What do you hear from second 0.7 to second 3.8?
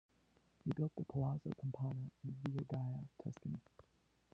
built the Palazzo Campana in Villa Gaia, Tuscany.